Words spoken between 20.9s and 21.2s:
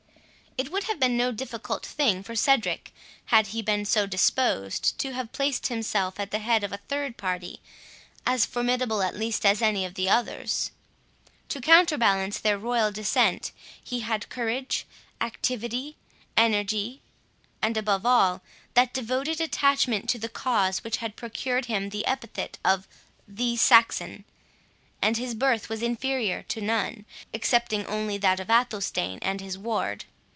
had